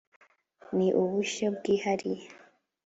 ni 0.77 0.87
ubushyo 1.01 1.45
bwihariye 1.57 2.25